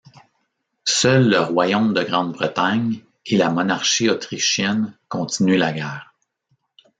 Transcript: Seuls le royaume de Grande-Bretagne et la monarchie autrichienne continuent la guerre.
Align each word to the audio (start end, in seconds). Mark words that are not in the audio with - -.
Seuls 0.83 1.29
le 1.29 1.39
royaume 1.41 1.93
de 1.93 2.01
Grande-Bretagne 2.01 3.03
et 3.27 3.37
la 3.37 3.51
monarchie 3.51 4.09
autrichienne 4.09 4.97
continuent 5.09 5.59
la 5.59 5.73
guerre. 5.73 6.15